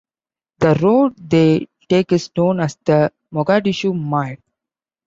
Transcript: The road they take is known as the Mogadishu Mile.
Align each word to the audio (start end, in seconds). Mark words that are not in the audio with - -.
The 0.57 0.73
road 0.81 1.13
they 1.29 1.67
take 1.87 2.11
is 2.11 2.31
known 2.35 2.59
as 2.61 2.75
the 2.85 3.13
Mogadishu 3.31 3.93
Mile. 3.93 4.37